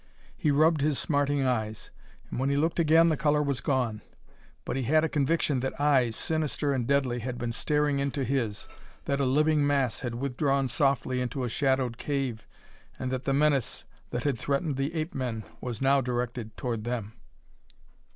He 0.35 0.49
rubbed 0.49 0.81
his 0.81 0.97
smarting 0.97 1.45
eyes 1.45 1.91
and 2.31 2.39
when 2.39 2.49
he 2.49 2.57
looked 2.57 2.79
again 2.79 3.09
the 3.09 3.15
color 3.15 3.43
was 3.43 3.61
gone. 3.61 4.01
But 4.65 4.75
he 4.75 4.81
had 4.81 5.03
a 5.03 5.07
conviction 5.07 5.59
that 5.59 5.79
eyes, 5.79 6.15
sinister 6.15 6.73
and 6.73 6.87
deadly, 6.87 7.19
had 7.19 7.37
been 7.37 7.51
staring 7.51 7.99
into 7.99 8.23
his, 8.23 8.67
that 9.05 9.19
a 9.19 9.25
living 9.27 9.67
mass 9.67 9.99
had 9.99 10.15
withdrawn 10.15 10.67
softly 10.69 11.21
into 11.21 11.43
a 11.43 11.49
shadowed 11.49 11.99
cave, 11.99 12.47
and 12.97 13.11
that 13.11 13.25
the 13.25 13.33
menace 13.33 13.83
that 14.09 14.23
had 14.23 14.39
threatened 14.39 14.75
the 14.77 14.91
ape 14.95 15.13
men 15.13 15.43
was 15.61 15.77
directed 15.81 16.47
now 16.47 16.53
toward 16.57 16.83
them. 16.83 17.13